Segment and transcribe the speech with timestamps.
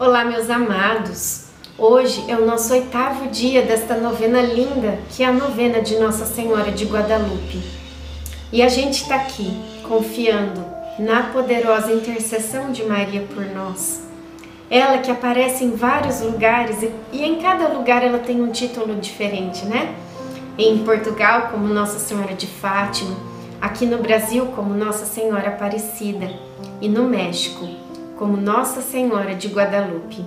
[0.00, 1.46] Olá, meus amados!
[1.76, 6.24] Hoje é o nosso oitavo dia desta novena linda, que é a novena de Nossa
[6.24, 7.60] Senhora de Guadalupe.
[8.52, 10.64] E a gente está aqui confiando
[11.00, 14.06] na poderosa intercessão de Maria por nós.
[14.70, 16.76] Ela que aparece em vários lugares
[17.12, 19.96] e em cada lugar ela tem um título diferente, né?
[20.56, 23.16] Em Portugal, como Nossa Senhora de Fátima,
[23.60, 26.30] aqui no Brasil, como Nossa Senhora Aparecida,
[26.80, 27.87] e no México,
[28.18, 30.24] como Nossa Senhora de Guadalupe.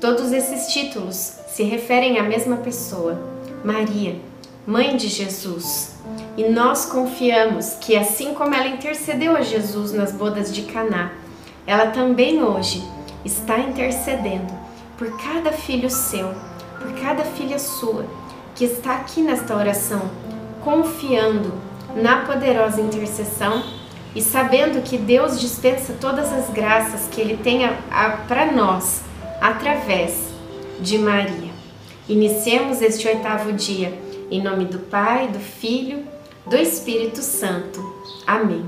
[0.00, 1.14] Todos esses títulos
[1.48, 3.20] se referem à mesma pessoa,
[3.62, 4.16] Maria,
[4.66, 5.94] Mãe de Jesus.
[6.36, 11.12] E nós confiamos que, assim como ela intercedeu a Jesus nas bodas de Caná,
[11.66, 12.82] ela também hoje
[13.24, 14.52] está intercedendo
[14.98, 16.34] por cada filho seu,
[16.80, 18.06] por cada filha sua
[18.54, 20.10] que está aqui nesta oração,
[20.64, 21.52] confiando
[21.94, 23.62] na poderosa intercessão
[24.16, 27.60] e sabendo que Deus dispensa todas as graças que Ele tem
[28.26, 29.02] para nós
[29.42, 30.14] através
[30.80, 31.52] de Maria.
[32.08, 33.92] Iniciemos este oitavo dia
[34.30, 36.02] em nome do Pai, do Filho,
[36.46, 37.94] do Espírito Santo.
[38.26, 38.64] Amém.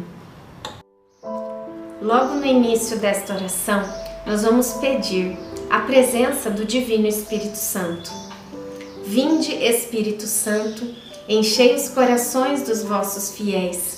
[2.02, 3.82] Logo no início desta oração,
[4.26, 5.34] nós vamos pedir
[5.70, 8.10] a presença do Divino Espírito Santo.
[9.06, 10.94] Vinde, Espírito Santo,
[11.26, 13.97] enchei os corações dos vossos fiéis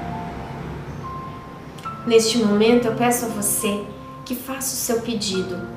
[2.05, 3.85] Neste momento eu peço a você
[4.25, 5.67] que faça o seu pedido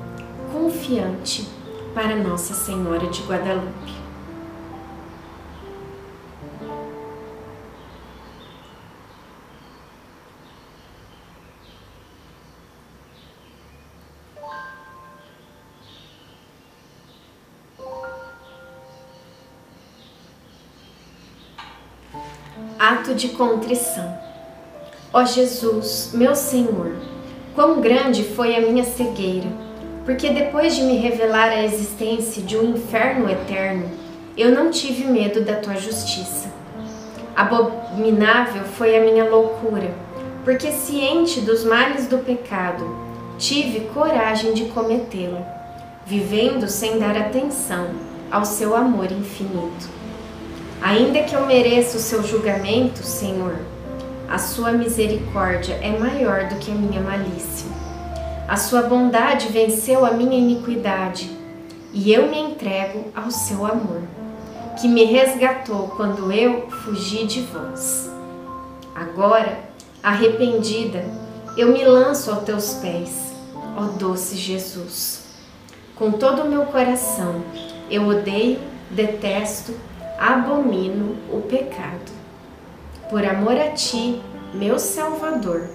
[0.51, 1.47] confiante
[1.93, 3.93] para Nossa Senhora de Guadalupe.
[22.79, 24.34] Ato de contrição.
[25.17, 26.93] Ó Jesus, meu Senhor,
[27.55, 29.47] quão grande foi a minha cegueira,
[30.03, 33.89] porque depois de me revelar a existência de um inferno eterno,
[34.35, 36.51] eu não tive medo da tua justiça.
[37.33, 39.89] Abominável foi a minha loucura,
[40.43, 42.85] porque ciente dos males do pecado,
[43.37, 45.45] tive coragem de cometê-lo,
[46.05, 47.87] vivendo sem dar atenção
[48.29, 49.87] ao seu amor infinito.
[50.81, 53.55] Ainda que eu mereça o seu julgamento, Senhor,
[54.29, 57.69] a sua misericórdia é maior do que a minha malícia.
[58.47, 61.29] A sua bondade venceu a minha iniquidade,
[61.93, 64.01] e eu me entrego ao seu amor,
[64.79, 68.09] que me resgatou quando eu fugi de vós.
[68.93, 69.59] Agora,
[70.01, 71.05] arrependida,
[71.55, 73.33] eu me lanço aos teus pés,
[73.77, 75.23] ó doce Jesus.
[75.95, 77.41] Com todo o meu coração,
[77.89, 78.59] eu odeio,
[78.89, 79.73] detesto,
[80.19, 82.24] abomino o pecado
[83.09, 84.21] por amor a ti,
[84.53, 85.69] meu Salvador,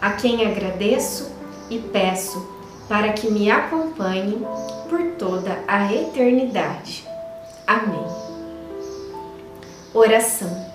[0.00, 1.32] a quem agradeço
[1.70, 2.46] e peço
[2.88, 4.46] para que me acompanhe
[4.88, 7.06] por toda a eternidade.
[7.66, 8.06] Amém.
[9.92, 10.66] Oração.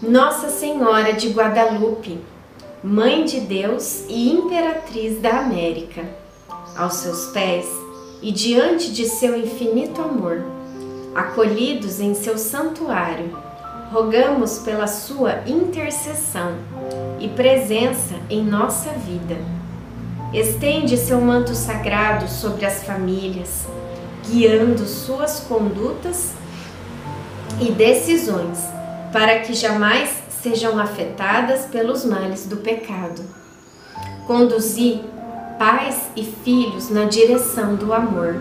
[0.00, 2.20] Nossa Senhora de Guadalupe,
[2.82, 6.02] Mãe de Deus e Imperatriz da América,
[6.74, 7.66] aos seus pés
[8.22, 10.42] e diante de seu infinito amor,
[11.14, 13.36] acolhidos em seu santuário,
[13.90, 16.54] rogamos pela sua intercessão
[17.18, 19.36] e presença em nossa vida.
[20.32, 23.66] Estende seu manto sagrado sobre as famílias,
[24.28, 26.32] guiando suas condutas
[27.60, 28.60] e decisões,
[29.12, 33.22] para que jamais sejam afetadas pelos males do pecado.
[34.24, 35.00] Conduzir
[35.58, 38.36] pais e filhos na direção do amor,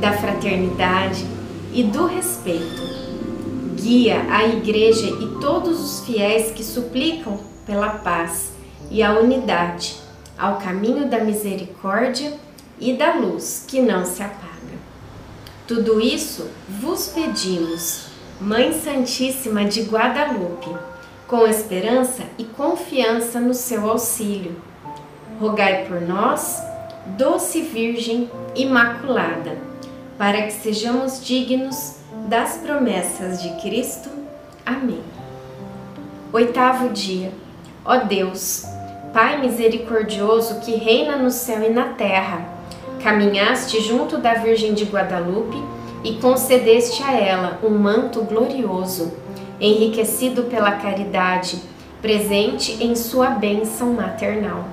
[0.00, 1.26] da fraternidade
[1.74, 3.03] e do respeito
[3.84, 8.52] guia a Igreja e todos os fiéis que suplicam pela paz
[8.90, 9.96] e a unidade
[10.38, 12.32] ao caminho da misericórdia
[12.80, 14.54] e da luz que não se apaga.
[15.68, 18.06] Tudo isso vos pedimos,
[18.40, 20.74] Mãe Santíssima de Guadalupe,
[21.28, 24.56] com esperança e confiança no seu auxílio.
[25.38, 26.58] Rogai por nós,
[27.18, 29.58] doce Virgem Imaculada,
[30.16, 34.08] para que sejamos dignos das promessas de Cristo.
[34.64, 35.02] Amém.
[36.32, 37.32] Oitavo dia.
[37.84, 38.64] Ó Deus,
[39.12, 42.54] Pai misericordioso que reina no céu e na terra,
[43.04, 45.62] Caminhaste junto da Virgem de Guadalupe
[46.02, 49.12] e concedeste a ela um manto glorioso,
[49.60, 51.60] enriquecido pela caridade,
[52.00, 54.64] presente em sua bênção maternal.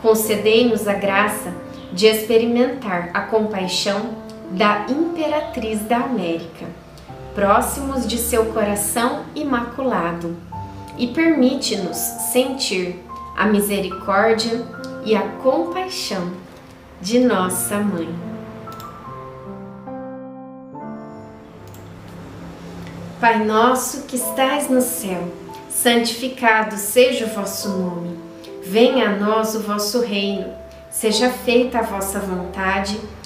[0.00, 1.52] Concedei-nos a graça
[1.92, 6.66] de experimentar a compaixão da Imperatriz da América,
[7.34, 10.36] próximos de seu coração imaculado,
[10.98, 13.02] e permite-nos sentir
[13.36, 14.64] a misericórdia
[15.04, 16.30] e a compaixão
[17.00, 18.08] de nossa Mãe.
[23.20, 25.22] Pai nosso que estais no céu,
[25.70, 28.18] santificado seja o vosso nome.
[28.64, 30.52] Venha a nós o vosso reino.
[30.90, 33.00] Seja feita a vossa vontade,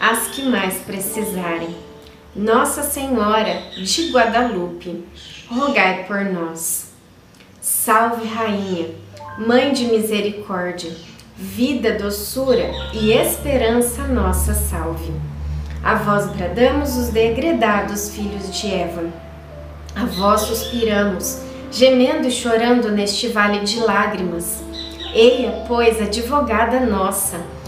[0.00, 1.76] as que mais precisarem.
[2.34, 5.04] Nossa Senhora de Guadalupe,
[5.48, 6.92] rogai por nós.
[7.60, 8.90] Salve, Rainha,
[9.38, 11.08] Mãe de Misericórdia
[11.38, 15.12] vida, doçura e esperança nossa salve.
[15.84, 19.04] A vós bradamos os degredados filhos de Eva.
[19.94, 21.40] A vós suspiramos,
[21.70, 24.60] gemendo e chorando neste vale de lágrimas.
[25.14, 27.40] Eia, pois, advogada nossa,